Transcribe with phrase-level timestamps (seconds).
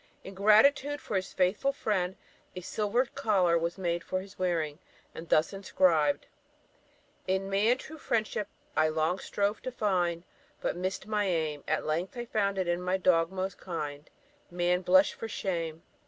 [0.23, 2.15] In gratitude for his faithful friend,
[2.55, 4.79] a silver collar was made for his wearing,
[5.13, 6.25] and thus inscribed:
[7.27, 10.23] "In man, true friendship I long strove to find,
[10.59, 14.09] but missed my aim; At length I found it in my dog most kind;
[14.49, 14.81] man!
[14.81, 15.83] blush for shame."